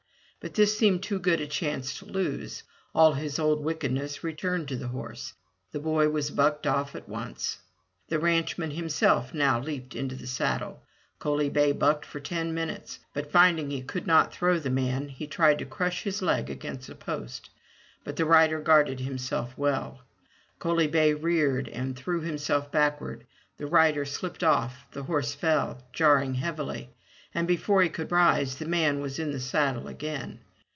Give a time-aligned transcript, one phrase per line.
[0.43, 2.63] But this seemed too good a chance to lose;
[2.95, 5.33] all his old wickedness returned to the horse;
[5.71, 7.59] the boy was bucked off at once.
[8.07, 10.81] The ranchman himself now leaped into the saddle;
[11.19, 15.27] Coaly bay bucked for ten minutes, but finding he could not throw the man, he
[15.27, 17.51] tried to crush his leg against a post,
[18.03, 20.01] but the rider guarded himself well.
[20.57, 23.27] Coaly bay reared and threw himself backward;
[23.57, 26.89] the rider slipped off, the horse fell, jarring heavily,
[27.33, 30.37] and before he could rise the man was in the saddle again.